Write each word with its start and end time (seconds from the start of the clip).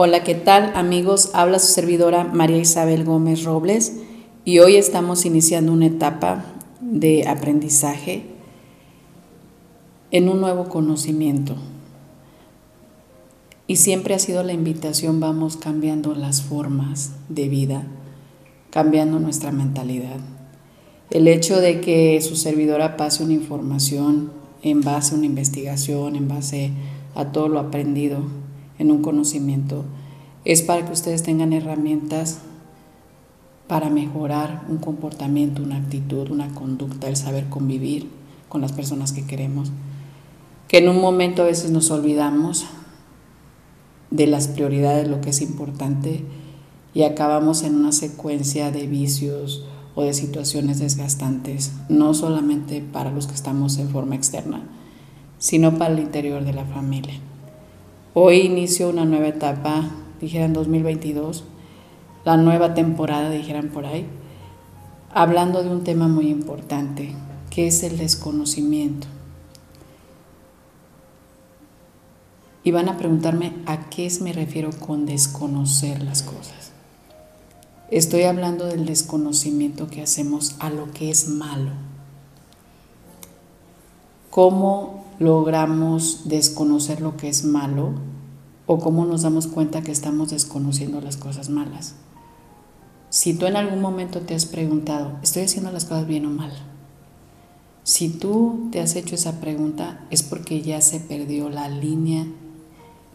Hola, 0.00 0.22
¿qué 0.22 0.36
tal 0.36 0.70
amigos? 0.76 1.30
Habla 1.32 1.58
su 1.58 1.72
servidora 1.72 2.22
María 2.22 2.58
Isabel 2.58 3.02
Gómez 3.02 3.42
Robles 3.42 3.96
y 4.44 4.60
hoy 4.60 4.76
estamos 4.76 5.26
iniciando 5.26 5.72
una 5.72 5.86
etapa 5.86 6.44
de 6.80 7.26
aprendizaje 7.26 8.22
en 10.12 10.28
un 10.28 10.40
nuevo 10.40 10.68
conocimiento. 10.68 11.56
Y 13.66 13.74
siempre 13.74 14.14
ha 14.14 14.20
sido 14.20 14.44
la 14.44 14.52
invitación, 14.52 15.18
vamos 15.18 15.56
cambiando 15.56 16.14
las 16.14 16.42
formas 16.42 17.14
de 17.28 17.48
vida, 17.48 17.84
cambiando 18.70 19.18
nuestra 19.18 19.50
mentalidad. 19.50 20.20
El 21.10 21.26
hecho 21.26 21.60
de 21.60 21.80
que 21.80 22.20
su 22.20 22.36
servidora 22.36 22.96
pase 22.96 23.24
una 23.24 23.32
información 23.32 24.30
en 24.62 24.80
base 24.80 25.16
a 25.16 25.18
una 25.18 25.26
investigación, 25.26 26.14
en 26.14 26.28
base 26.28 26.70
a 27.16 27.32
todo 27.32 27.48
lo 27.48 27.58
aprendido, 27.58 28.22
en 28.78 28.90
un 28.90 29.02
conocimiento, 29.02 29.84
es 30.44 30.62
para 30.62 30.84
que 30.86 30.92
ustedes 30.92 31.22
tengan 31.22 31.52
herramientas 31.52 32.38
para 33.66 33.90
mejorar 33.90 34.64
un 34.68 34.78
comportamiento, 34.78 35.62
una 35.62 35.76
actitud, 35.76 36.30
una 36.30 36.48
conducta, 36.54 37.08
el 37.08 37.16
saber 37.16 37.48
convivir 37.48 38.08
con 38.48 38.62
las 38.62 38.72
personas 38.72 39.12
que 39.12 39.26
queremos. 39.26 39.70
Que 40.68 40.78
en 40.78 40.88
un 40.88 41.00
momento 41.00 41.42
a 41.42 41.46
veces 41.46 41.70
nos 41.70 41.90
olvidamos 41.90 42.64
de 44.10 44.26
las 44.26 44.48
prioridades, 44.48 45.06
lo 45.06 45.20
que 45.20 45.30
es 45.30 45.42
importante, 45.42 46.24
y 46.94 47.02
acabamos 47.02 47.62
en 47.62 47.74
una 47.74 47.92
secuencia 47.92 48.70
de 48.70 48.86
vicios 48.86 49.66
o 49.94 50.02
de 50.02 50.14
situaciones 50.14 50.78
desgastantes, 50.78 51.72
no 51.88 52.14
solamente 52.14 52.80
para 52.80 53.10
los 53.10 53.26
que 53.26 53.34
estamos 53.34 53.76
en 53.78 53.90
forma 53.90 54.14
externa, 54.14 54.62
sino 55.38 55.76
para 55.76 55.92
el 55.92 56.00
interior 56.00 56.44
de 56.44 56.54
la 56.54 56.64
familia. 56.64 57.14
Hoy 58.20 58.38
inicio 58.40 58.88
una 58.88 59.04
nueva 59.04 59.28
etapa, 59.28 59.90
dijeran 60.20 60.52
2022, 60.52 61.44
la 62.24 62.36
nueva 62.36 62.74
temporada, 62.74 63.30
dijeran 63.30 63.68
por 63.68 63.86
ahí, 63.86 64.08
hablando 65.12 65.62
de 65.62 65.70
un 65.70 65.84
tema 65.84 66.08
muy 66.08 66.26
importante, 66.28 67.14
que 67.48 67.68
es 67.68 67.84
el 67.84 67.96
desconocimiento. 67.96 69.06
Y 72.64 72.72
van 72.72 72.88
a 72.88 72.96
preguntarme 72.96 73.52
a 73.66 73.88
qué 73.88 74.10
me 74.20 74.32
refiero 74.32 74.70
con 74.72 75.06
desconocer 75.06 76.02
las 76.02 76.24
cosas. 76.24 76.72
Estoy 77.92 78.24
hablando 78.24 78.66
del 78.66 78.84
desconocimiento 78.84 79.86
que 79.86 80.02
hacemos 80.02 80.56
a 80.58 80.70
lo 80.70 80.90
que 80.90 81.10
es 81.10 81.28
malo. 81.28 81.70
¿Cómo 84.30 85.07
logramos 85.18 86.28
desconocer 86.28 87.00
lo 87.00 87.16
que 87.16 87.28
es 87.28 87.44
malo 87.44 87.92
o 88.66 88.78
cómo 88.78 89.04
nos 89.04 89.22
damos 89.22 89.46
cuenta 89.46 89.82
que 89.82 89.92
estamos 89.92 90.30
desconociendo 90.30 91.00
las 91.00 91.16
cosas 91.16 91.48
malas. 91.48 91.94
Si 93.10 93.34
tú 93.34 93.46
en 93.46 93.56
algún 93.56 93.80
momento 93.80 94.20
te 94.20 94.34
has 94.34 94.44
preguntado, 94.44 95.18
¿estoy 95.22 95.42
haciendo 95.42 95.72
las 95.72 95.86
cosas 95.86 96.06
bien 96.06 96.26
o 96.26 96.30
mal? 96.30 96.52
Si 97.82 98.10
tú 98.10 98.68
te 98.70 98.80
has 98.80 98.94
hecho 98.96 99.14
esa 99.14 99.40
pregunta 99.40 100.06
es 100.10 100.22
porque 100.22 100.60
ya 100.60 100.82
se 100.82 101.00
perdió 101.00 101.48
la 101.48 101.70
línea 101.70 102.26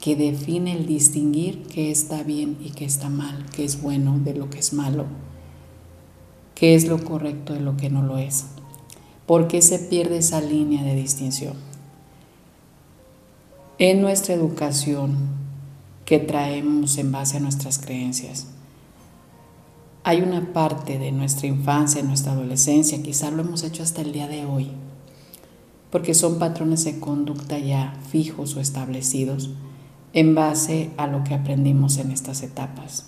que 0.01 0.15
define 0.15 0.73
el 0.73 0.87
distinguir 0.87 1.63
qué 1.67 1.91
está 1.91 2.23
bien 2.23 2.57
y 2.59 2.71
qué 2.71 2.83
está 2.83 3.07
mal, 3.07 3.45
qué 3.55 3.63
es 3.63 3.81
bueno 3.81 4.19
de 4.19 4.33
lo 4.33 4.49
que 4.49 4.59
es 4.59 4.73
malo, 4.73 5.05
qué 6.55 6.73
es 6.73 6.87
lo 6.87 7.03
correcto 7.03 7.53
de 7.53 7.61
lo 7.61 7.77
que 7.77 7.91
no 7.91 8.01
lo 8.01 8.17
es. 8.17 8.45
¿Por 9.27 9.47
qué 9.47 9.61
se 9.61 9.77
pierde 9.77 10.17
esa 10.17 10.41
línea 10.41 10.83
de 10.83 10.95
distinción? 10.95 11.53
En 13.79 14.03
nuestra 14.03 14.35
educación 14.35 15.17
que 16.05 16.19
traemos 16.19 16.99
en 16.99 17.11
base 17.11 17.37
a 17.37 17.39
nuestras 17.39 17.79
creencias, 17.79 18.45
hay 20.03 20.21
una 20.21 20.53
parte 20.53 20.99
de 20.99 21.11
nuestra 21.11 21.47
infancia, 21.47 22.03
nuestra 22.03 22.33
adolescencia, 22.33 23.01
quizá 23.01 23.31
lo 23.31 23.41
hemos 23.41 23.63
hecho 23.63 23.81
hasta 23.81 24.01
el 24.01 24.11
día 24.11 24.27
de 24.27 24.45
hoy, 24.45 24.69
porque 25.89 26.13
son 26.13 26.37
patrones 26.37 26.85
de 26.85 26.99
conducta 26.99 27.57
ya 27.57 27.99
fijos 28.11 28.55
o 28.55 28.59
establecidos 28.59 29.49
en 30.13 30.35
base 30.35 30.91
a 30.97 31.07
lo 31.07 31.23
que 31.23 31.33
aprendimos 31.33 31.97
en 31.97 32.11
estas 32.11 32.43
etapas. 32.43 33.07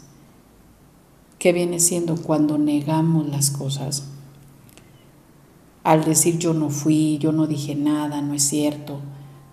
¿Qué 1.37 1.53
viene 1.53 1.79
siendo 1.79 2.15
cuando 2.15 2.57
negamos 2.57 3.29
las 3.29 3.51
cosas? 3.51 4.07
Al 5.83 6.03
decir 6.05 6.39
yo 6.39 6.55
no 6.55 6.71
fui, 6.71 7.19
yo 7.19 7.31
no 7.31 7.45
dije 7.45 7.75
nada, 7.75 8.23
no 8.23 8.33
es 8.33 8.41
cierto, 8.41 9.01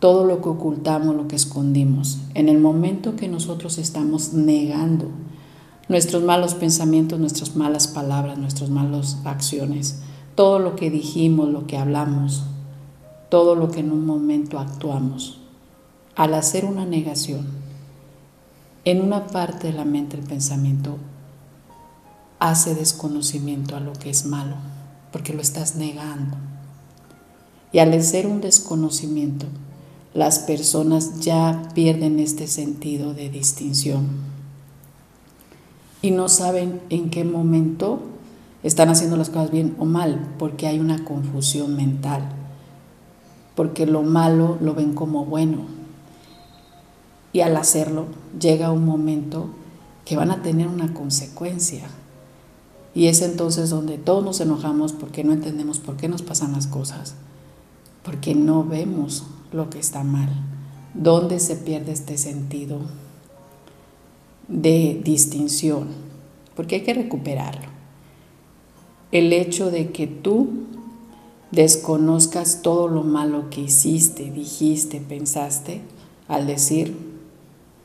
todo 0.02 0.24
lo 0.24 0.42
que 0.42 0.48
ocultamos, 0.48 1.14
lo 1.14 1.28
que 1.28 1.36
escondimos. 1.36 2.18
En 2.34 2.48
el 2.48 2.58
momento 2.58 3.14
que 3.14 3.28
nosotros 3.28 3.78
estamos 3.78 4.32
negando 4.32 5.06
nuestros 5.88 6.24
malos 6.24 6.54
pensamientos, 6.54 7.20
nuestras 7.20 7.54
malas 7.54 7.86
palabras, 7.86 8.36
nuestras 8.36 8.68
malas 8.68 9.18
acciones, 9.24 10.00
todo 10.34 10.58
lo 10.58 10.74
que 10.74 10.90
dijimos, 10.90 11.50
lo 11.50 11.68
que 11.68 11.78
hablamos, 11.78 12.42
todo 13.28 13.54
lo 13.54 13.70
que 13.70 13.78
en 13.78 13.92
un 13.92 14.04
momento 14.04 14.58
actuamos, 14.58 15.38
al 16.16 16.34
hacer 16.34 16.64
una 16.64 16.84
negación, 16.84 17.46
en 18.84 19.02
una 19.02 19.28
parte 19.28 19.68
de 19.68 19.74
la 19.74 19.84
mente 19.84 20.16
el 20.16 20.24
pensamiento 20.24 20.96
hace 22.40 22.74
desconocimiento 22.74 23.76
a 23.76 23.80
lo 23.80 23.92
que 23.92 24.10
es 24.10 24.26
malo, 24.26 24.56
porque 25.12 25.32
lo 25.32 25.42
estás 25.42 25.76
negando. 25.76 26.38
Y 27.70 27.78
al 27.78 27.92
hacer 27.92 28.26
un 28.26 28.40
desconocimiento, 28.40 29.46
las 30.14 30.40
personas 30.40 31.20
ya 31.20 31.68
pierden 31.74 32.18
este 32.18 32.46
sentido 32.46 33.14
de 33.14 33.30
distinción 33.30 34.32
y 36.02 36.10
no 36.10 36.28
saben 36.28 36.82
en 36.90 37.10
qué 37.10 37.24
momento 37.24 38.00
están 38.62 38.88
haciendo 38.90 39.16
las 39.16 39.30
cosas 39.30 39.50
bien 39.50 39.74
o 39.78 39.84
mal, 39.84 40.34
porque 40.38 40.66
hay 40.66 40.78
una 40.78 41.04
confusión 41.04 41.76
mental, 41.76 42.28
porque 43.54 43.86
lo 43.86 44.02
malo 44.02 44.58
lo 44.60 44.74
ven 44.74 44.94
como 44.94 45.24
bueno. 45.24 45.58
Y 47.32 47.40
al 47.40 47.56
hacerlo 47.56 48.06
llega 48.38 48.72
un 48.72 48.84
momento 48.84 49.48
que 50.04 50.16
van 50.16 50.30
a 50.30 50.42
tener 50.42 50.68
una 50.68 50.92
consecuencia. 50.92 51.86
Y 52.94 53.06
es 53.06 53.22
entonces 53.22 53.70
donde 53.70 53.96
todos 53.96 54.22
nos 54.22 54.40
enojamos 54.40 54.92
porque 54.92 55.24
no 55.24 55.32
entendemos 55.32 55.78
por 55.78 55.96
qué 55.96 56.08
nos 56.08 56.22
pasan 56.22 56.52
las 56.52 56.66
cosas, 56.66 57.14
porque 58.02 58.34
no 58.34 58.64
vemos 58.64 59.24
lo 59.52 59.70
que 59.70 59.78
está 59.78 60.02
mal, 60.04 60.28
dónde 60.94 61.40
se 61.40 61.56
pierde 61.56 61.92
este 61.92 62.18
sentido 62.18 62.80
de 64.48 65.00
distinción, 65.02 65.88
porque 66.54 66.76
hay 66.76 66.80
que 66.82 66.94
recuperarlo. 66.94 67.70
El 69.10 69.32
hecho 69.32 69.70
de 69.70 69.90
que 69.90 70.06
tú 70.06 70.48
desconozcas 71.50 72.62
todo 72.62 72.88
lo 72.88 73.02
malo 73.02 73.50
que 73.50 73.60
hiciste, 73.60 74.30
dijiste, 74.30 75.00
pensaste, 75.00 75.82
al 76.28 76.46
decir, 76.46 76.96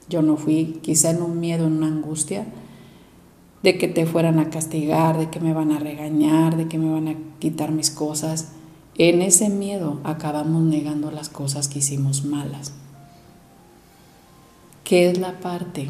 yo 0.10 0.22
no 0.22 0.38
fui, 0.38 0.80
quizá 0.82 1.12
en 1.12 1.22
un 1.22 1.40
miedo, 1.40 1.68
en 1.68 1.74
una 1.74 1.88
angustia, 1.88 2.46
de 3.64 3.78
que 3.78 3.88
te 3.88 4.06
fueran 4.06 4.40
a 4.40 4.50
castigar, 4.50 5.18
de 5.18 5.30
que 5.30 5.42
me 5.42 5.54
van 5.54 5.72
a 5.72 5.80
regañar, 5.80 6.56
de 6.56 6.68
que 6.68 6.78
me 6.78 6.92
van 6.92 7.08
a 7.10 7.16
quitar 7.40 7.72
mis 7.72 7.92
cosas, 7.92 8.54
en 8.98 9.22
ese 9.22 9.50
miedo 9.50 10.00
acabamos 10.04 10.64
negando 10.64 11.12
las 11.12 11.30
cosas 11.30 11.68
que 11.68 11.80
hicimos 11.80 12.26
malas. 12.26 12.72
¿Qué 14.84 15.10
es 15.10 15.20
la 15.20 15.40
parte? 15.40 15.90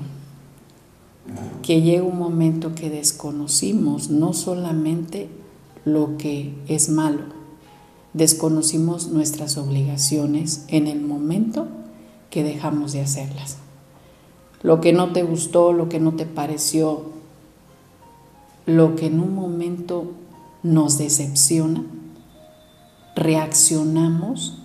Que 1.62 1.82
llega 1.82 2.04
un 2.04 2.18
momento 2.18 2.76
que 2.76 2.90
desconocimos 2.90 4.10
no 4.10 4.34
solamente 4.34 5.30
lo 5.86 6.18
que 6.18 6.54
es 6.68 6.90
malo, 6.90 7.22
desconocimos 8.14 9.08
nuestras 9.08 9.58
obligaciones 9.58 10.66
en 10.68 10.88
el 10.88 11.02
momento 11.02 11.68
que 12.30 12.44
dejamos 12.44 12.92
de 12.92 13.02
hacerlas. 13.02 13.58
Lo 14.64 14.82
que 14.82 14.92
no 14.92 15.14
te 15.14 15.24
gustó, 15.24 15.72
lo 15.72 15.88
que 15.88 16.00
no 16.00 16.14
te 16.16 16.26
pareció, 16.26 17.04
lo 18.66 18.96
que 18.96 19.06
en 19.06 19.20
un 19.22 19.34
momento 19.34 20.12
nos 20.64 20.98
decepciona, 20.98 21.86
reaccionamos 23.18 24.60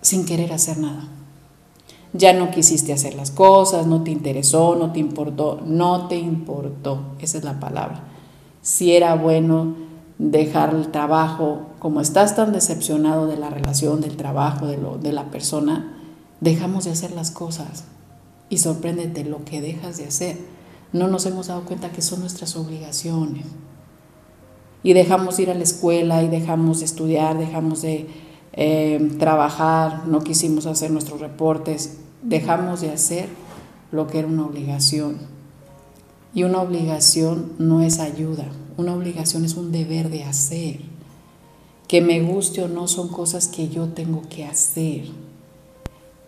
sin 0.00 0.24
querer 0.24 0.52
hacer 0.52 0.78
nada. 0.78 1.08
Ya 2.12 2.32
no 2.32 2.50
quisiste 2.50 2.92
hacer 2.92 3.14
las 3.14 3.30
cosas, 3.30 3.86
no 3.86 4.02
te 4.02 4.12
interesó, 4.12 4.76
no 4.76 4.92
te 4.92 5.00
importó, 5.00 5.60
no 5.66 6.06
te 6.06 6.16
importó, 6.16 7.00
esa 7.18 7.38
es 7.38 7.44
la 7.44 7.60
palabra. 7.60 8.04
Si 8.62 8.92
era 8.92 9.16
bueno 9.16 9.74
dejar 10.18 10.74
el 10.74 10.88
trabajo, 10.88 11.66
como 11.78 12.00
estás 12.00 12.36
tan 12.36 12.52
decepcionado 12.52 13.26
de 13.26 13.36
la 13.36 13.50
relación, 13.50 14.00
del 14.00 14.16
trabajo, 14.16 14.66
de, 14.66 15.12
la 15.12 15.30
persona, 15.30 15.92
dejamos 16.40 16.84
de 16.84 16.92
hacer 16.92 17.10
las 17.10 17.32
cosas 17.32 17.84
y 18.48 18.58
sorpréndete 18.58 19.24
lo 19.24 19.44
que 19.44 19.60
dejas 19.60 19.98
de 19.98 20.06
hacer. 20.06 20.38
No 20.92 21.08
nos 21.08 21.26
hemos 21.26 21.48
dado 21.48 21.64
cuenta 21.64 21.90
que 21.90 22.00
son 22.00 22.20
nuestras 22.20 22.56
obligaciones 22.56 23.44
y 24.86 24.92
dejamos 24.92 25.36
de 25.36 25.42
ir 25.42 25.50
a 25.50 25.54
la 25.54 25.64
escuela 25.64 26.22
y 26.22 26.28
dejamos 26.28 26.78
de 26.78 26.84
estudiar, 26.84 27.36
dejamos 27.36 27.82
de 27.82 28.06
eh, 28.52 29.10
trabajar, 29.18 30.06
no 30.06 30.20
quisimos 30.20 30.64
hacer 30.66 30.92
nuestros 30.92 31.20
reportes, 31.20 31.96
dejamos 32.22 32.82
de 32.82 32.92
hacer 32.92 33.28
lo 33.90 34.06
que 34.06 34.20
era 34.20 34.28
una 34.28 34.46
obligación. 34.46 35.18
Y 36.32 36.44
una 36.44 36.60
obligación 36.60 37.54
no 37.58 37.80
es 37.80 37.98
ayuda, 37.98 38.44
una 38.76 38.94
obligación 38.94 39.44
es 39.44 39.56
un 39.56 39.72
deber 39.72 40.08
de 40.08 40.22
hacer. 40.22 40.78
Que 41.88 42.00
me 42.00 42.20
guste 42.20 42.62
o 42.62 42.68
no 42.68 42.86
son 42.86 43.08
cosas 43.08 43.48
que 43.48 43.68
yo 43.68 43.88
tengo 43.88 44.22
que 44.28 44.44
hacer. 44.44 45.06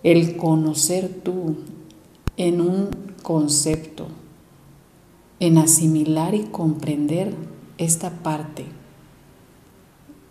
El 0.02 0.36
conocer 0.36 1.20
tú 1.22 1.58
en 2.36 2.60
un 2.60 2.88
concepto, 3.22 4.08
en 5.38 5.58
asimilar 5.58 6.34
y 6.34 6.42
comprender 6.46 7.36
esta 7.78 8.10
parte, 8.22 8.66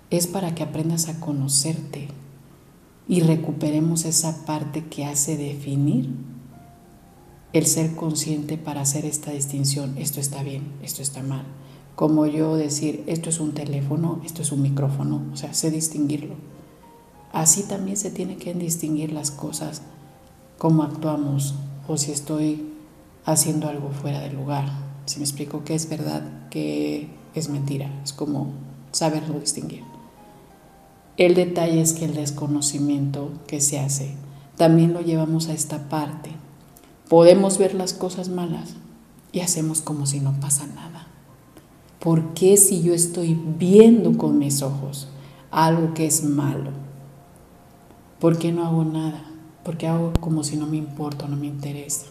es 0.09 0.27
para 0.27 0.55
que 0.55 0.63
aprendas 0.63 1.09
a 1.09 1.19
conocerte 1.19 2.07
y 3.07 3.21
recuperemos 3.21 4.05
esa 4.05 4.45
parte 4.45 4.85
que 4.85 5.05
hace 5.05 5.37
definir 5.37 6.09
el 7.53 7.65
ser 7.65 7.95
consciente 7.95 8.57
para 8.57 8.81
hacer 8.81 9.05
esta 9.05 9.31
distinción, 9.31 9.97
esto 9.97 10.19
está 10.19 10.43
bien, 10.43 10.73
esto 10.83 11.01
está 11.01 11.23
mal. 11.23 11.45
Como 11.95 12.27
yo 12.27 12.55
decir, 12.55 13.03
esto 13.07 13.29
es 13.29 13.39
un 13.39 13.53
teléfono, 13.53 14.21
esto 14.23 14.41
es 14.41 14.51
un 14.51 14.61
micrófono, 14.61 15.23
o 15.33 15.35
sea, 15.35 15.53
sé 15.53 15.71
distinguirlo. 15.71 16.35
Así 17.31 17.63
también 17.63 17.97
se 17.97 18.11
tiene 18.11 18.37
que 18.37 18.53
distinguir 18.53 19.11
las 19.11 19.31
cosas, 19.31 19.81
cómo 20.57 20.83
actuamos 20.83 21.55
o 21.87 21.97
si 21.97 22.11
estoy 22.11 22.67
haciendo 23.25 23.67
algo 23.67 23.89
fuera 23.89 24.19
del 24.19 24.35
lugar. 24.35 24.69
Si 25.05 25.19
me 25.19 25.25
explico 25.25 25.63
qué 25.63 25.75
es 25.75 25.89
verdad, 25.89 26.49
qué 26.49 27.09
es 27.39 27.49
mentira, 27.49 27.89
es 28.03 28.13
como 28.13 28.51
saberlo 28.91 29.39
distinguir. 29.39 29.83
El 31.17 31.33
detalle 31.33 31.81
es 31.81 31.93
que 31.93 32.05
el 32.05 32.13
desconocimiento 32.13 33.31
que 33.47 33.59
se 33.59 33.79
hace 33.79 34.13
también 34.55 34.93
lo 34.93 35.01
llevamos 35.01 35.49
a 35.49 35.53
esta 35.53 35.89
parte. 35.89 36.31
Podemos 37.09 37.57
ver 37.57 37.73
las 37.73 37.93
cosas 37.93 38.29
malas 38.29 38.75
y 39.31 39.39
hacemos 39.39 39.81
como 39.81 40.05
si 40.05 40.19
no 40.19 40.39
pasa 40.39 40.67
nada. 40.67 41.07
¿Por 41.99 42.33
qué 42.33 42.57
si 42.57 42.81
yo 42.81 42.93
estoy 42.93 43.39
viendo 43.57 44.17
con 44.17 44.37
mis 44.37 44.61
ojos 44.61 45.07
algo 45.49 45.93
que 45.93 46.05
es 46.05 46.23
malo? 46.23 46.71
¿Por 48.19 48.37
qué 48.37 48.51
no 48.51 48.65
hago 48.65 48.83
nada? 48.83 49.23
¿Por 49.63 49.77
qué 49.77 49.87
hago 49.87 50.13
como 50.19 50.43
si 50.43 50.55
no 50.55 50.67
me 50.67 50.77
importa 50.77 51.27
no 51.27 51.35
me 51.35 51.47
interesa? 51.47 52.05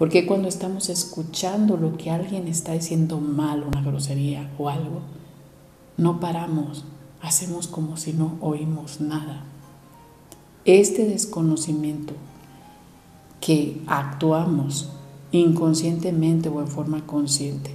¿Por 0.00 0.08
qué 0.08 0.24
cuando 0.24 0.48
estamos 0.48 0.88
escuchando 0.88 1.76
lo 1.76 1.98
que 1.98 2.10
alguien 2.10 2.48
está 2.48 2.72
diciendo 2.72 3.20
mal, 3.20 3.64
una 3.64 3.82
grosería 3.82 4.50
o 4.56 4.70
algo, 4.70 5.02
no 5.98 6.20
paramos, 6.20 6.86
hacemos 7.20 7.68
como 7.68 7.98
si 7.98 8.14
no 8.14 8.38
oímos 8.40 9.02
nada. 9.02 9.44
Este 10.64 11.04
desconocimiento 11.04 12.14
que 13.42 13.82
actuamos 13.86 14.88
inconscientemente 15.32 16.48
o 16.48 16.62
en 16.62 16.68
forma 16.68 17.06
consciente 17.06 17.74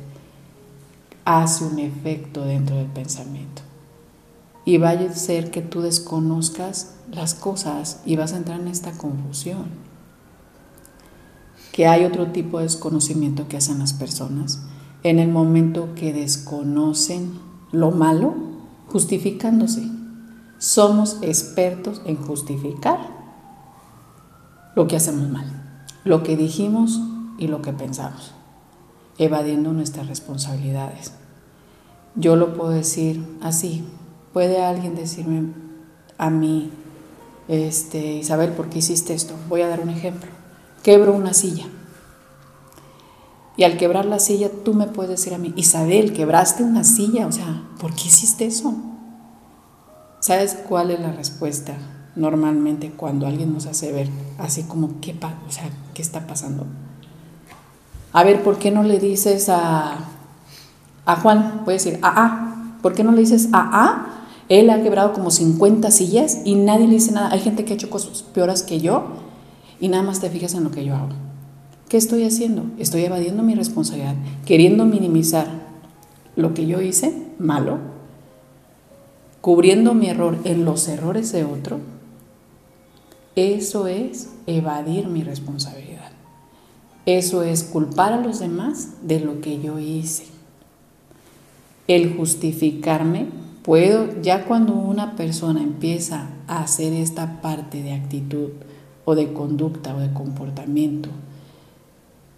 hace 1.25 1.63
un 1.63 1.77
efecto 1.77 2.43
dentro 2.43 2.75
del 2.75 2.87
pensamiento. 2.87 3.61
Y 4.65 4.79
va 4.79 4.89
a 4.89 5.13
ser 5.13 5.51
que 5.51 5.61
tú 5.61 5.81
desconozcas 5.81 6.95
las 7.11 7.35
cosas 7.35 8.01
y 8.03 8.15
vas 8.15 8.33
a 8.33 8.37
entrar 8.37 8.59
en 8.59 8.69
esta 8.69 8.93
confusión. 8.93 9.94
Que 11.75 11.87
hay 11.87 12.05
otro 12.05 12.27
tipo 12.27 12.59
de 12.59 12.63
desconocimiento 12.63 13.49
que 13.49 13.57
hacen 13.57 13.79
las 13.79 13.91
personas 13.91 14.61
en 15.03 15.19
el 15.19 15.27
momento 15.27 15.89
que 15.93 16.13
desconocen 16.13 17.37
lo 17.73 17.91
malo 17.91 18.33
justificándose. 18.87 19.83
Somos 20.57 21.17
expertos 21.21 22.01
en 22.05 22.15
justificar 22.15 22.97
lo 24.73 24.87
que 24.87 24.95
hacemos 24.95 25.29
mal, 25.29 25.81
lo 26.05 26.23
que 26.23 26.37
dijimos 26.37 27.01
y 27.37 27.47
lo 27.47 27.61
que 27.61 27.73
pensamos, 27.73 28.31
evadiendo 29.17 29.73
nuestras 29.73 30.07
responsabilidades. 30.07 31.11
Yo 32.15 32.37
lo 32.37 32.53
puedo 32.53 32.69
decir 32.69 33.21
así. 33.41 33.83
Puede 34.31 34.63
alguien 34.63 34.95
decirme 34.95 35.49
a 36.17 36.29
mí, 36.29 36.71
este, 37.49 38.13
Isabel, 38.13 38.51
¿por 38.51 38.69
qué 38.69 38.79
hiciste 38.79 39.13
esto? 39.13 39.33
Voy 39.49 39.61
a 39.61 39.67
dar 39.67 39.81
un 39.81 39.89
ejemplo. 39.89 40.44
Quebro 40.85 41.13
una 41.13 41.33
silla. 41.33 41.65
Y 43.57 43.63
al 43.63 43.75
quebrar 43.75 44.05
la 44.05 44.19
silla, 44.19 44.51
tú 44.63 44.75
me 44.75 44.85
puedes 44.85 45.09
decir 45.09 45.33
a 45.33 45.39
mí, 45.39 45.51
Isabel, 45.55 46.13
quebraste 46.13 46.61
una 46.61 46.83
silla, 46.83 47.25
o 47.25 47.31
sea, 47.31 47.63
¿por 47.79 47.95
qué 47.95 48.03
hiciste 48.03 48.45
eso? 48.45 48.75
¿Sabes 50.19 50.55
cuál 50.69 50.91
es 50.91 50.99
la 50.99 51.11
respuesta 51.11 51.75
normalmente 52.15 52.91
cuando 52.91 53.25
alguien 53.25 53.51
nos 53.51 53.65
hace 53.65 53.91
ver 53.91 54.11
así 54.37 54.61
como, 54.61 55.01
¿qué, 55.01 55.17
o 55.47 55.51
sea, 55.51 55.71
¿qué 55.95 56.03
está 56.03 56.27
pasando? 56.27 56.67
A 58.13 58.23
ver, 58.23 58.43
¿por 58.43 58.59
qué 58.59 58.69
no 58.69 58.83
le 58.83 58.99
dices 58.99 59.49
a, 59.49 59.97
a 61.07 61.15
Juan? 61.15 61.63
Puede 61.65 61.79
decir, 61.79 61.97
a 62.03 62.25
A. 62.25 62.77
¿Por 62.83 62.93
qué 62.93 63.03
no 63.03 63.11
le 63.11 63.21
dices 63.21 63.49
a 63.53 63.85
A? 63.85 64.07
Él 64.49 64.69
ha 64.69 64.83
quebrado 64.83 65.13
como 65.13 65.31
50 65.31 65.89
sillas 65.89 66.41
y 66.45 66.53
nadie 66.53 66.87
le 66.87 66.93
dice 66.93 67.11
nada. 67.11 67.31
Hay 67.31 67.39
gente 67.39 67.65
que 67.65 67.73
ha 67.73 67.75
hecho 67.75 67.89
cosas 67.89 68.21
peores 68.21 68.61
que 68.61 68.79
yo 68.79 69.24
y 69.79 69.87
nada 69.87 70.03
más 70.03 70.21
te 70.21 70.29
fijas 70.29 70.53
en 70.53 70.63
lo 70.63 70.71
que 70.71 70.85
yo 70.85 70.95
hago. 70.95 71.09
¿Qué 71.89 71.97
estoy 71.97 72.23
haciendo? 72.23 72.65
Estoy 72.79 73.03
evadiendo 73.03 73.43
mi 73.43 73.55
responsabilidad, 73.55 74.15
queriendo 74.45 74.85
minimizar 74.85 75.47
lo 76.35 76.53
que 76.53 76.65
yo 76.65 76.81
hice 76.81 77.13
malo, 77.37 77.77
cubriendo 79.41 79.93
mi 79.93 80.07
error 80.07 80.39
en 80.43 80.65
los 80.65 80.87
errores 80.87 81.31
de 81.31 81.43
otro. 81.43 81.79
Eso 83.35 83.87
es 83.87 84.29
evadir 84.47 85.07
mi 85.07 85.23
responsabilidad. 85.23 86.11
Eso 87.05 87.43
es 87.43 87.63
culpar 87.63 88.13
a 88.13 88.21
los 88.21 88.39
demás 88.39 88.89
de 89.03 89.19
lo 89.19 89.41
que 89.41 89.61
yo 89.61 89.77
hice. 89.77 90.25
El 91.87 92.15
justificarme, 92.15 93.27
puedo, 93.61 94.21
ya 94.23 94.45
cuando 94.45 94.73
una 94.73 95.15
persona 95.15 95.61
empieza 95.61 96.29
a 96.47 96.63
hacer 96.63 96.93
esta 96.93 97.41
parte 97.41 97.83
de 97.83 97.93
actitud 97.93 98.49
o 99.05 99.15
de 99.15 99.31
conducta 99.33 99.95
o 99.95 99.99
de 99.99 100.11
comportamiento, 100.11 101.09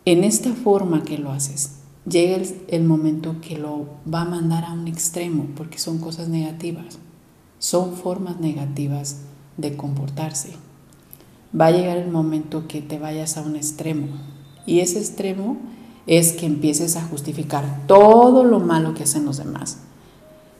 en 0.05 0.23
esta 0.23 0.53
forma 0.53 1.03
que 1.03 1.17
lo 1.17 1.31
haces, 1.31 1.79
llega 2.07 2.41
el, 2.67 2.83
momento 2.83 3.41
que 3.41 3.57
lo 3.57 3.85
va 4.11 4.21
a 4.21 4.25
mandar 4.25 4.65
a 4.65 4.73
un 4.73 4.87
extremo, 4.87 5.47
porque 5.55 5.79
son 5.79 5.97
cosas 5.97 6.29
negativas, 6.29 6.99
son 7.59 7.93
formas 7.93 8.39
negativas 8.39 9.21
de 9.57 9.75
comportarse. 9.75 10.51
Va 11.59 11.67
a 11.67 11.71
llegar 11.71 11.97
el 11.97 12.11
momento 12.11 12.67
que 12.67 12.81
te 12.81 12.99
vayas 12.99 13.37
a 13.37 13.41
un 13.41 13.55
extremo, 13.55 14.07
y 14.65 14.79
ese 14.79 14.99
extremo 14.99 15.57
es 16.05 16.33
que 16.33 16.45
empieces 16.45 16.95
a 16.95 17.03
justificar 17.03 17.85
todo 17.87 18.43
lo 18.43 18.59
malo 18.59 18.93
que 18.93 19.03
hacen 19.03 19.25
los 19.25 19.37
demás. 19.37 19.79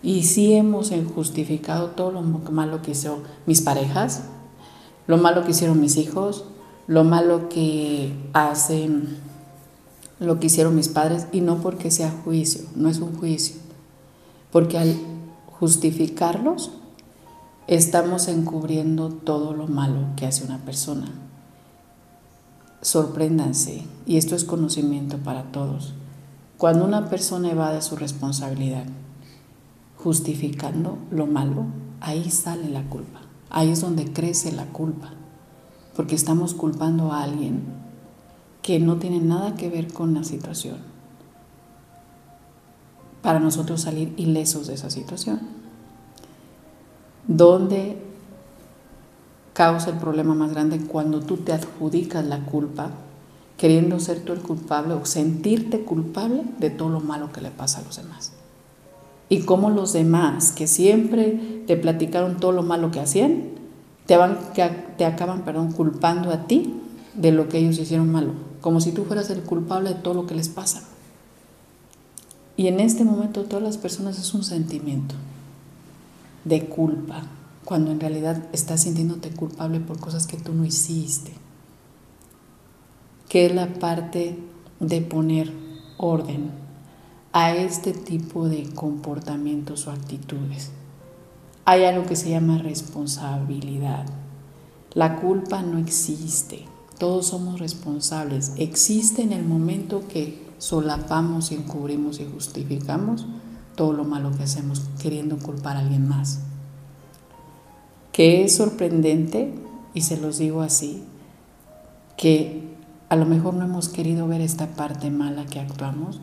Y 0.03 0.23
si 0.23 0.53
hemos 0.53 0.91
justificado 1.15 1.91
todo 1.91 2.11
lo 2.11 2.21
malo 2.21 2.81
que 2.81 2.91
hicieron 2.91 3.23
mis 3.45 3.61
parejas, 3.61 4.23
lo 5.07 5.17
malo 5.17 5.43
que 5.43 5.51
hicieron 5.51 5.79
mis 5.79 5.97
hijos, 5.97 6.45
lo 6.87 7.03
malo 7.03 7.49
que 7.49 8.13
hacen 8.33 9.17
lo 10.19 10.39
que 10.39 10.47
hicieron 10.47 10.75
mis 10.75 10.87
padres 10.87 11.27
y 11.31 11.41
no 11.41 11.57
porque 11.57 11.91
sea 11.91 12.11
juicio, 12.23 12.65
no 12.75 12.89
es 12.89 12.99
un 12.99 13.15
juicio, 13.15 13.55
porque 14.51 14.77
al 14.77 14.95
justificarlos 15.59 16.71
estamos 17.67 18.27
encubriendo 18.27 19.09
todo 19.09 19.53
lo 19.53 19.67
malo 19.67 20.07
que 20.15 20.25
hace 20.25 20.43
una 20.43 20.59
persona. 20.59 21.07
Sorpréndanse, 22.81 23.85
y 24.05 24.17
esto 24.17 24.35
es 24.35 24.43
conocimiento 24.43 25.17
para 25.17 25.51
todos. 25.51 25.93
Cuando 26.57 26.85
una 26.85 27.09
persona 27.09 27.51
evade 27.51 27.81
su 27.81 27.95
responsabilidad, 27.95 28.85
justificando 29.97 30.97
lo 31.11 31.27
malo, 31.27 31.65
ahí 31.99 32.29
sale 32.29 32.69
la 32.69 32.83
culpa. 32.83 33.26
Ahí 33.49 33.71
es 33.71 33.81
donde 33.81 34.11
crece 34.11 34.51
la 34.51 34.65
culpa, 34.65 35.11
porque 35.95 36.15
estamos 36.15 36.53
culpando 36.53 37.11
a 37.11 37.23
alguien 37.23 37.63
que 38.61 38.79
no 38.79 38.97
tiene 38.97 39.19
nada 39.19 39.55
que 39.55 39.69
ver 39.69 39.91
con 39.91 40.13
la 40.13 40.23
situación, 40.23 40.77
para 43.21 43.39
nosotros 43.39 43.81
salir 43.81 44.13
ilesos 44.17 44.67
de 44.67 44.73
esa 44.75 44.89
situación. 44.89 45.39
¿Dónde 47.27 47.97
causa 49.57 49.89
el 49.89 49.97
problema 49.97 50.35
más 50.35 50.51
grande 50.51 50.79
cuando 50.79 51.19
tú 51.19 51.37
te 51.37 51.51
adjudicas 51.51 52.23
la 52.23 52.45
culpa, 52.45 52.91
queriendo 53.57 53.99
ser 53.99 54.19
tú 54.19 54.33
el 54.33 54.41
culpable 54.41 54.93
o 54.93 55.03
sentirte 55.03 55.81
culpable 55.83 56.43
de 56.59 56.69
todo 56.69 56.89
lo 56.89 56.99
malo 56.99 57.31
que 57.33 57.41
le 57.41 57.49
pasa 57.49 57.79
a 57.79 57.81
los 57.81 57.97
demás. 57.97 58.33
Y 59.29 59.41
cómo 59.41 59.69
los 59.69 59.93
demás, 59.93 60.51
que 60.51 60.67
siempre 60.67 61.63
te 61.67 61.75
platicaron 61.75 62.37
todo 62.37 62.51
lo 62.51 62.63
malo 62.63 62.91
que 62.91 62.99
hacían, 62.99 63.43
te, 64.05 64.15
van, 64.15 64.37
te 64.97 65.05
acaban 65.05 65.43
perdón, 65.43 65.73
culpando 65.73 66.31
a 66.31 66.47
ti 66.47 66.73
de 67.13 67.31
lo 67.31 67.49
que 67.49 67.57
ellos 67.57 67.77
hicieron 67.77 68.11
malo 68.11 68.47
como 68.61 68.81
si 68.81 68.91
tú 68.91 69.05
fueras 69.05 69.29
el 69.29 69.43
culpable 69.43 69.89
de 69.89 69.95
todo 69.95 70.13
lo 70.13 70.27
que 70.27 70.35
les 70.35 70.49
pasa. 70.49 70.83
Y 72.55 72.67
en 72.67 72.79
este 72.79 73.03
momento 73.03 73.43
todas 73.43 73.63
las 73.63 73.77
personas 73.77 74.19
es 74.19 74.33
un 74.33 74.43
sentimiento 74.43 75.15
de 76.43 76.65
culpa, 76.65 77.23
cuando 77.63 77.91
en 77.91 77.99
realidad 77.99 78.43
estás 78.51 78.81
sintiéndote 78.81 79.29
culpable 79.29 79.79
por 79.79 79.99
cosas 79.99 80.27
que 80.27 80.37
tú 80.37 80.53
no 80.53 80.65
hiciste. 80.65 81.31
que 83.29 83.45
es 83.45 83.53
la 83.55 83.73
parte 83.73 84.37
de 84.79 85.01
poner 85.01 85.51
orden 85.97 86.51
a 87.39 87.53
este 87.53 87.93
tipo 87.93 88.49
de 88.49 88.63
comportamientos 88.73 89.85
o 89.85 89.91
actitudes. 89.91 90.71
Hay 91.65 91.83
algo 91.83 92.07
que 92.07 92.15
se 92.15 92.31
llama 92.31 92.57
responsabilidad. 92.57 94.07
La 94.95 95.17
culpa 95.17 95.61
no 95.61 95.77
existe, 95.77 96.65
todos 96.97 97.27
somos 97.27 97.59
responsables. 97.59 98.53
Existe 98.57 99.21
en 99.21 99.33
el 99.33 99.45
momento 99.45 100.07
que 100.07 100.47
solapamos 100.57 101.51
y 101.51 101.55
encubrimos 101.55 102.19
y 102.19 102.25
justificamos 102.25 103.27
todo 103.75 103.93
lo 103.93 104.03
malo 104.03 104.31
que 104.35 104.41
hacemos 104.41 104.81
queriendo 104.99 105.37
culpar 105.37 105.77
a 105.77 105.81
alguien 105.81 106.07
más. 106.07 106.39
Que 108.13 108.45
es 108.45 108.55
sorprendente, 108.55 109.53
y 109.93 110.01
se 110.01 110.17
los 110.17 110.39
digo 110.39 110.63
así, 110.63 111.03
que 112.17 112.63
a 113.09 113.15
lo 113.15 113.27
mejor 113.27 113.53
no 113.53 113.65
hemos 113.65 113.89
querido 113.89 114.27
ver 114.27 114.41
esta 114.41 114.75
parte 114.75 115.11
mala 115.11 115.45
que 115.45 115.59
actuamos 115.59 116.19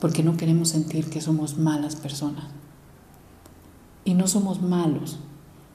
porque 0.00 0.22
no 0.22 0.36
queremos 0.36 0.70
sentir 0.70 1.10
que 1.10 1.20
somos 1.20 1.58
malas 1.58 1.94
personas. 1.94 2.44
Y 4.04 4.14
no 4.14 4.26
somos 4.26 4.62
malos, 4.62 5.18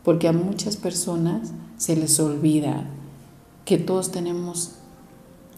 porque 0.03 0.27
a 0.27 0.33
muchas 0.33 0.77
personas 0.77 1.51
se 1.77 1.95
les 1.95 2.19
olvida 2.19 2.85
que 3.65 3.77
todos 3.77 4.11
tenemos 4.11 4.71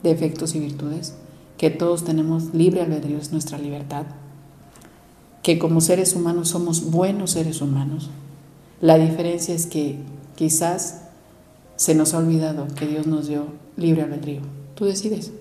defectos 0.03 0.55
y 0.55 0.59
virtudes, 0.59 1.15
que 1.57 1.69
todos 1.69 2.03
tenemos 2.03 2.53
libre 2.53 2.81
albedrío, 2.81 3.17
es 3.17 3.31
nuestra 3.31 3.57
libertad, 3.57 4.05
que 5.43 5.57
como 5.57 5.81
seres 5.81 6.13
humanos 6.13 6.49
somos 6.49 6.91
buenos 6.91 7.31
seres 7.31 7.61
humanos. 7.61 8.09
La 8.81 8.97
diferencia 8.97 9.55
es 9.55 9.65
que 9.65 9.97
quizás 10.35 11.03
se 11.77 11.95
nos 11.95 12.13
ha 12.13 12.17
olvidado 12.17 12.67
que 12.75 12.87
Dios 12.87 13.07
nos 13.07 13.27
dio 13.27 13.45
libre 13.75 14.03
albedrío. 14.03 14.41
Tú 14.75 14.85
decides. 14.85 15.31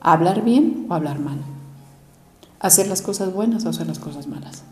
Hablar 0.00 0.44
bien 0.44 0.86
o 0.88 0.94
hablar 0.94 1.18
mal. 1.20 1.38
Hacer 2.62 2.86
las 2.86 3.02
cosas 3.02 3.32
buenas 3.34 3.66
o 3.66 3.70
hacer 3.70 3.88
las 3.88 3.98
cosas 3.98 4.28
malas. 4.28 4.62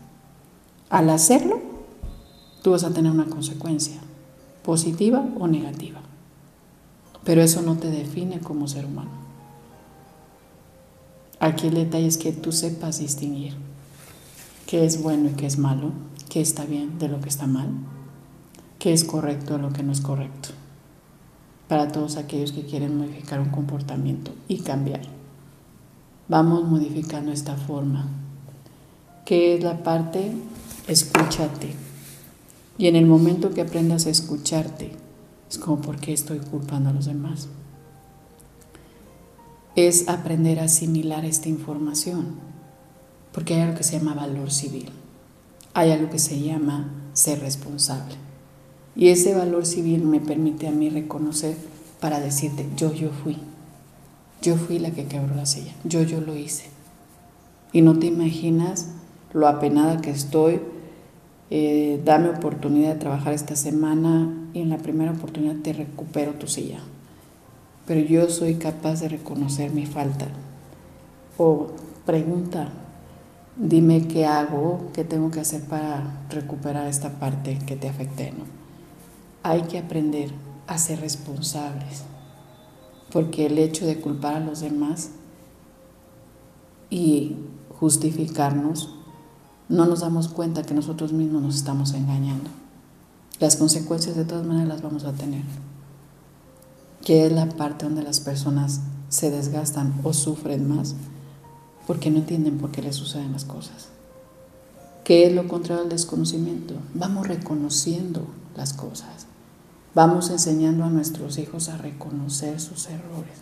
Al 0.89 1.09
hacerlo, 1.09 1.59
tú 2.63 2.71
vas 2.71 2.85
a 2.85 2.93
tener 2.93 3.11
una 3.11 3.25
consecuencia, 3.25 3.99
positiva 4.63 5.25
o 5.37 5.47
negativa. 5.47 5.99
Pero 7.25 7.41
eso 7.41 7.61
no 7.61 7.75
te 7.75 7.91
define 7.91 8.39
como 8.39 8.69
ser 8.69 8.85
humano. 8.85 9.11
Aquí 11.41 11.67
el 11.67 11.73
detalle 11.73 12.07
es 12.07 12.17
que 12.17 12.31
tú 12.31 12.53
sepas 12.53 12.99
distinguir 12.99 13.55
qué 14.67 14.85
es 14.85 15.03
bueno 15.03 15.29
y 15.29 15.33
qué 15.33 15.45
es 15.45 15.57
malo, 15.57 15.91
qué 16.29 16.39
está 16.39 16.63
bien 16.63 16.97
de 16.97 17.09
lo 17.09 17.19
que 17.19 17.27
está 17.27 17.45
mal, 17.45 17.71
qué 18.79 18.93
es 18.93 19.03
correcto 19.03 19.57
de 19.57 19.63
lo 19.63 19.73
que 19.73 19.83
no 19.83 19.91
es 19.91 19.99
correcto. 19.99 20.49
Para 21.67 21.89
todos 21.89 22.15
aquellos 22.15 22.53
que 22.53 22.65
quieren 22.65 22.97
modificar 22.97 23.41
un 23.41 23.49
comportamiento 23.49 24.31
y 24.47 24.59
cambiar. 24.59 25.20
Vamos 26.31 26.63
modificando 26.63 27.33
esta 27.33 27.57
forma, 27.57 28.07
que 29.25 29.53
es 29.53 29.63
la 29.65 29.83
parte 29.83 30.31
escúchate. 30.87 31.75
Y 32.77 32.87
en 32.87 32.95
el 32.95 33.05
momento 33.05 33.51
que 33.51 33.59
aprendas 33.59 34.05
a 34.05 34.11
escucharte, 34.11 34.93
es 35.49 35.57
como, 35.57 35.81
¿por 35.81 35.97
qué 35.99 36.13
estoy 36.13 36.39
culpando 36.39 36.89
a 36.89 36.93
los 36.93 37.03
demás? 37.03 37.49
es 39.75 40.07
aprender 40.07 40.61
a 40.61 40.65
asimilar 40.65 41.25
esta 41.25 41.49
información, 41.49 42.35
porque 43.33 43.55
hay 43.55 43.61
algo 43.63 43.75
que 43.75 43.83
se 43.83 43.97
llama 43.97 44.13
valor 44.13 44.51
civil, 44.51 44.89
hay 45.73 45.91
algo 45.91 46.09
que 46.09 46.19
se 46.19 46.41
llama 46.41 46.91
ser 47.11 47.41
responsable. 47.41 48.15
Y 48.95 49.09
ese 49.09 49.33
valor 49.33 49.65
civil 49.65 50.03
me 50.03 50.21
permite 50.21 50.67
a 50.67 50.71
mí 50.71 50.89
reconocer 50.89 51.57
para 51.99 52.21
decirte, 52.21 52.69
yo, 52.77 52.93
yo 52.93 53.09
fui, 53.09 53.37
yo 54.41 54.55
fui 54.55 54.79
la 54.79 54.91
que 54.91 55.05
quebró 55.05 55.35
la 55.35 55.45
silla, 55.45 55.73
yo, 55.83 56.01
yo 56.01 56.21
lo 56.21 56.35
hice. 56.35 56.65
Y 57.73 57.81
no 57.81 57.97
te 57.97 58.07
imaginas 58.07 58.89
lo 59.33 59.47
apenada 59.47 60.01
que 60.01 60.11
estoy, 60.11 60.61
eh, 61.49 62.01
dame 62.03 62.29
oportunidad 62.29 62.93
de 62.93 62.99
trabajar 62.99 63.33
esta 63.33 63.55
semana 63.55 64.49
y 64.53 64.61
en 64.61 64.69
la 64.69 64.77
primera 64.77 65.11
oportunidad 65.11 65.55
te 65.57 65.73
recupero 65.73 66.33
tu 66.33 66.47
silla 66.47 66.79
pero 67.91 68.07
yo 68.07 68.29
soy 68.29 68.55
capaz 68.55 69.01
de 69.01 69.09
reconocer 69.09 69.71
mi 69.71 69.85
falta. 69.85 70.27
O 71.37 71.67
pregunta, 72.05 72.69
dime 73.57 74.07
qué 74.07 74.25
hago, 74.25 74.91
qué 74.93 75.03
tengo 75.03 75.31
que 75.31 75.39
hacer 75.39 75.61
para 75.63 76.23
recuperar 76.29 76.87
esta 76.87 77.19
parte 77.19 77.57
que 77.65 77.75
te 77.75 77.89
afecté. 77.89 78.33
Hay 79.43 79.63
que 79.63 79.79
aprender 79.79 80.31
a 80.67 80.77
ser 80.77 81.01
responsables, 81.01 82.03
porque 83.11 83.47
el 83.47 83.57
hecho 83.57 83.85
de 83.85 83.99
culpar 83.99 84.35
a 84.35 84.39
los 84.39 84.59
demás 84.61 85.11
y 86.89 87.35
justificarnos, 87.79 88.95
no 89.69 89.85
nos 89.85 90.01
damos 90.01 90.27
cuenta 90.27 90.63
que 90.63 90.73
nosotros 90.73 91.13
mismos 91.13 91.41
nos 91.41 91.55
estamos 91.55 91.93
engañando. 91.93 92.49
Las 93.39 93.55
consecuencias 93.55 94.15
de 94.15 94.25
todas 94.25 94.45
maneras 94.45 94.67
las 94.67 94.81
vamos 94.81 95.05
a 95.05 95.13
tener 95.13 95.43
que 97.03 97.25
es 97.25 97.31
la 97.31 97.49
parte 97.49 97.85
donde 97.85 98.03
las 98.03 98.19
personas 98.19 98.81
se 99.09 99.31
desgastan 99.31 99.99
o 100.03 100.13
sufren 100.13 100.67
más 100.67 100.95
porque 101.87 102.11
no 102.11 102.19
entienden 102.19 102.57
por 102.57 102.71
qué 102.71 102.81
les 102.81 102.95
suceden 102.95 103.33
las 103.33 103.43
cosas. 103.43 103.89
¿Qué 105.03 105.25
es 105.25 105.33
lo 105.33 105.47
contrario 105.47 105.83
al 105.83 105.89
desconocimiento? 105.89 106.75
Vamos 106.93 107.27
reconociendo 107.27 108.27
las 108.55 108.73
cosas. 108.73 109.25
Vamos 109.93 110.29
enseñando 110.29 110.85
a 110.85 110.89
nuestros 110.89 111.37
hijos 111.37 111.67
a 111.67 111.77
reconocer 111.77 112.61
sus 112.61 112.87
errores. 112.87 113.41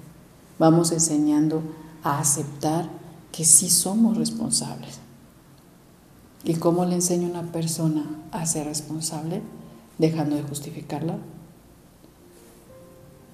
Vamos 0.57 0.91
enseñando 0.91 1.61
a 2.03 2.19
aceptar 2.19 2.89
que 3.31 3.45
sí 3.45 3.69
somos 3.69 4.17
responsables. 4.17 4.99
¿Y 6.43 6.55
cómo 6.55 6.85
le 6.85 6.95
enseño 6.95 7.27
a 7.27 7.39
una 7.39 7.51
persona 7.51 8.05
a 8.31 8.45
ser 8.45 8.65
responsable? 8.65 9.41
Dejando 9.97 10.37
de 10.37 10.43
justificarla, 10.43 11.17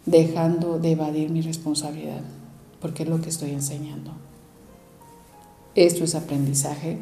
dejando 0.06 0.80
de 0.80 0.92
evadir 0.92 1.30
mi 1.30 1.42
responsabilidad, 1.42 2.22
porque 2.82 3.04
es 3.04 3.10
lo 3.10 3.22
que 3.22 3.30
estoy 3.30 3.52
enseñando. 3.52 4.12
Esto 5.76 6.04
es 6.04 6.16
aprendizaje, 6.16 7.00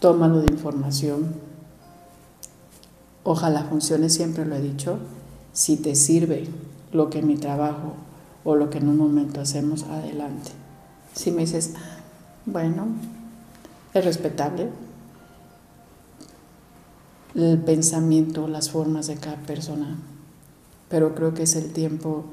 tómalo 0.00 0.40
de 0.40 0.52
información. 0.52 1.34
Ojalá 3.28 3.64
funcione, 3.64 4.08
siempre 4.08 4.46
lo 4.46 4.54
he 4.54 4.60
dicho, 4.60 4.98
si 5.52 5.76
te 5.76 5.96
sirve 5.96 6.46
lo 6.92 7.10
que 7.10 7.22
mi 7.22 7.36
trabajo 7.36 7.94
o 8.44 8.54
lo 8.54 8.70
que 8.70 8.78
en 8.78 8.88
un 8.88 8.98
momento 8.98 9.40
hacemos, 9.40 9.82
adelante. 9.82 10.52
Si 11.12 11.32
me 11.32 11.40
dices, 11.40 11.72
bueno, 12.44 12.86
es 13.94 14.04
respetable 14.04 14.68
el 17.34 17.58
pensamiento, 17.58 18.46
las 18.46 18.70
formas 18.70 19.08
de 19.08 19.16
cada 19.16 19.38
persona, 19.38 19.96
pero 20.88 21.16
creo 21.16 21.34
que 21.34 21.42
es 21.42 21.56
el 21.56 21.72
tiempo 21.72 22.26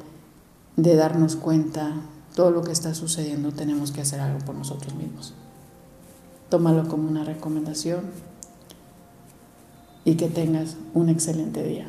de 0.76 0.96
darnos 0.96 1.36
cuenta 1.36 1.92
todo 2.36 2.52
lo 2.52 2.62
que 2.62 2.72
está 2.72 2.94
sucediendo, 2.94 3.52
tenemos 3.52 3.92
que 3.92 4.02
hacer 4.02 4.20
algo 4.20 4.46
por 4.46 4.54
nosotros 4.54 4.94
mismos. 4.94 5.34
Tómalo 6.50 6.88
como 6.88 7.10
una 7.10 7.24
recomendación 7.24 8.33
y 10.06 10.16
que 10.16 10.28
tengas 10.28 10.78
un 10.94 11.10
excelente 11.10 11.64
día. 11.64 11.88